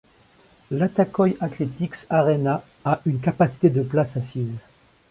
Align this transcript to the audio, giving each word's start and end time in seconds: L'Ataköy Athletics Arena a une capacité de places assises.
L'Ataköy 0.71 1.37
Athletics 1.39 2.07
Arena 2.09 2.63
a 2.83 2.99
une 3.05 3.19
capacité 3.19 3.69
de 3.69 3.83
places 3.83 4.17
assises. 4.17 4.57